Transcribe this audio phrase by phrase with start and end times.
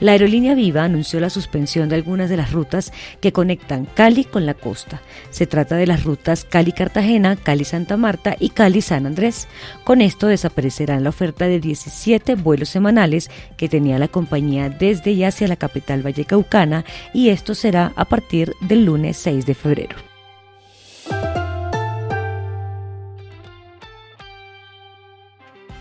[0.00, 4.46] La aerolínea Viva anunció la suspensión de algunas de las rutas que conectan Cali con
[4.46, 5.02] la costa.
[5.28, 9.46] Se trata de las rutas Cali-Cartagena, Cali-Santa Marta y Cali-San Andrés.
[9.84, 15.24] Con esto desaparecerán la oferta de 17 vuelos semanales que tenía la compañía desde y
[15.24, 20.09] hacia la capital vallecaucana y esto será a partir del lunes 6 de febrero.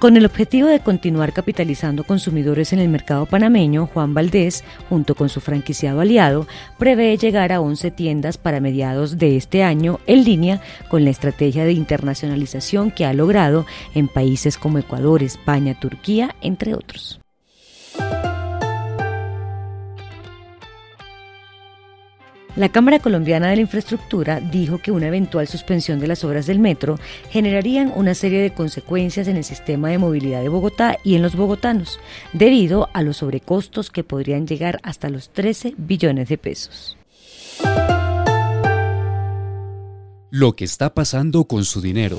[0.00, 5.28] Con el objetivo de continuar capitalizando consumidores en el mercado panameño, Juan Valdés, junto con
[5.28, 6.46] su franquiciado aliado,
[6.78, 11.66] prevé llegar a 11 tiendas para mediados de este año en línea con la estrategia
[11.66, 17.20] de internacionalización que ha logrado en países como Ecuador, España, Turquía, entre otros.
[22.56, 26.58] La Cámara Colombiana de la Infraestructura dijo que una eventual suspensión de las obras del
[26.58, 26.98] metro
[27.30, 31.36] generarían una serie de consecuencias en el sistema de movilidad de Bogotá y en los
[31.36, 32.00] bogotanos,
[32.32, 36.96] debido a los sobrecostos que podrían llegar hasta los 13 billones de pesos.
[40.30, 42.18] Lo que está pasando con su dinero.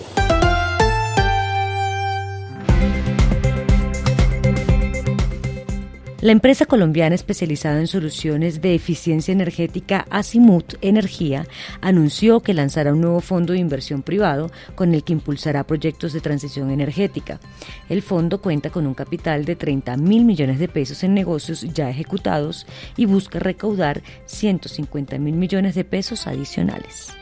[6.22, 11.48] La empresa colombiana especializada en soluciones de eficiencia energética Azimut Energía
[11.82, 16.22] anunció que lanzará un nuevo fondo de inversión privado con el que impulsará proyectos de
[16.22, 17.40] transición energética.
[17.90, 21.90] El fondo cuenta con un capital de 30 mil millones de pesos en negocios ya
[21.90, 27.16] ejecutados y busca recaudar 150 mil millones de pesos adicionales.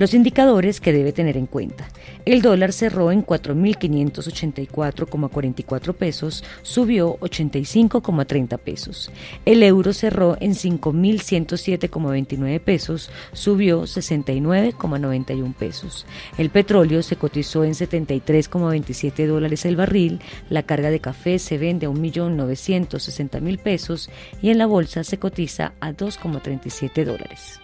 [0.00, 1.86] Los indicadores que debe tener en cuenta.
[2.24, 9.12] El dólar cerró en 4.584,44 pesos, subió 85,30 pesos.
[9.44, 16.06] El euro cerró en 5.107,29 pesos, subió 69,91 pesos.
[16.38, 21.84] El petróleo se cotizó en 73,27 dólares el barril, la carga de café se vende
[21.84, 24.08] a 1.960.000 pesos
[24.40, 27.60] y en la bolsa se cotiza a 2,37 dólares.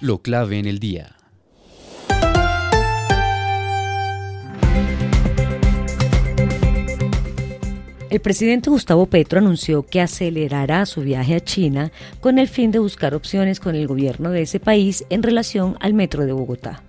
[0.00, 1.16] Lo clave en el día.
[8.10, 12.78] El presidente Gustavo Petro anunció que acelerará su viaje a China con el fin de
[12.78, 16.82] buscar opciones con el gobierno de ese país en relación al metro de Bogotá.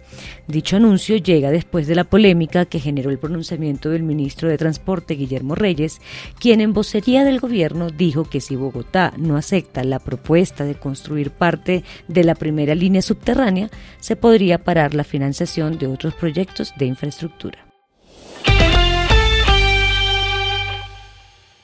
[0.47, 5.15] Dicho anuncio llega después de la polémica que generó el pronunciamiento del ministro de Transporte
[5.15, 5.99] Guillermo Reyes,
[6.39, 11.31] quien en vocería del gobierno dijo que si Bogotá no acepta la propuesta de construir
[11.31, 13.69] parte de la primera línea subterránea,
[13.99, 17.65] se podría parar la financiación de otros proyectos de infraestructura.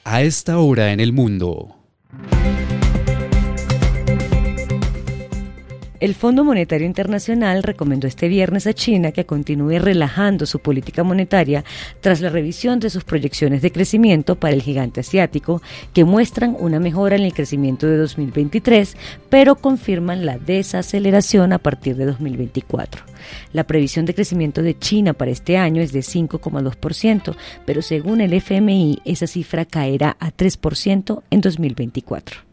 [0.06, 1.83] A esta hora en el mundo.
[6.04, 11.64] El Fondo Monetario Internacional recomendó este viernes a China que continúe relajando su política monetaria
[12.02, 15.62] tras la revisión de sus proyecciones de crecimiento para el gigante asiático,
[15.94, 18.98] que muestran una mejora en el crecimiento de 2023,
[19.30, 23.06] pero confirman la desaceleración a partir de 2024.
[23.54, 27.34] La previsión de crecimiento de China para este año es de 5,2%,
[27.66, 32.53] pero según el FMI esa cifra caerá a 3% en 2024.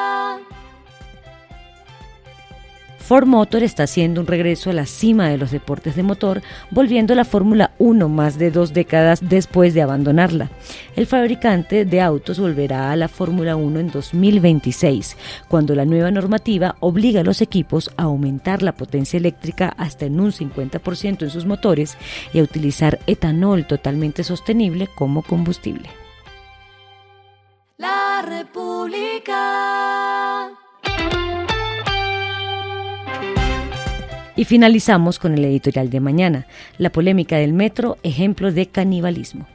[3.11, 7.11] Ford Motor está haciendo un regreso a la cima de los deportes de motor, volviendo
[7.11, 10.49] a la Fórmula 1 más de dos décadas después de abandonarla.
[10.95, 15.17] El fabricante de autos volverá a la Fórmula 1 en 2026,
[15.49, 20.17] cuando la nueva normativa obliga a los equipos a aumentar la potencia eléctrica hasta en
[20.17, 21.97] un 50% en sus motores
[22.33, 25.89] y a utilizar etanol totalmente sostenible como combustible.
[27.77, 29.70] La República.
[34.41, 36.47] Y finalizamos con el editorial de mañana,
[36.79, 39.45] la polémica del metro, ejemplo de canibalismo.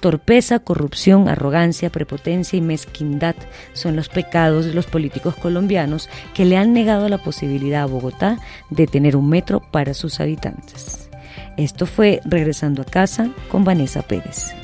[0.00, 3.36] Torpeza, corrupción, arrogancia, prepotencia y mezquindad
[3.72, 8.40] son los pecados de los políticos colombianos que le han negado la posibilidad a Bogotá
[8.68, 11.08] de tener un metro para sus habitantes.
[11.56, 14.56] Esto fue Regresando a casa con Vanessa Pérez.